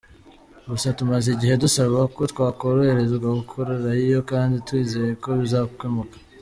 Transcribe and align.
Gusa 0.69 0.87
tumaze 0.97 1.27
igihe 1.35 1.53
dusaba 1.63 1.97
ko 2.15 2.21
twakoroherezwa 2.31 3.27
gukorerayo 3.39 4.17
kandi 4.31 4.55
twizeye 4.67 5.11
ko 5.23 5.29
bizakemuka. 5.41 6.15